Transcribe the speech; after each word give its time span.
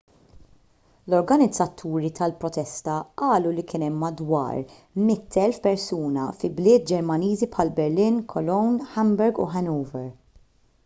l-organizzaturi 1.09 2.09
tal-protesta 2.19 2.93
qalu 3.21 3.49
li 3.57 3.63
kien 3.71 3.83
hemm 3.87 3.99
madwar 4.03 4.55
100,000 5.09 5.59
persuna 5.67 6.23
fi 6.39 6.49
bliet 6.59 6.87
ġermaniżi 6.93 7.49
bħal 7.57 7.73
berlin 7.81 8.17
cologne 8.35 8.89
hamburg 8.95 9.43
u 9.45 9.47
hanover 9.57 10.09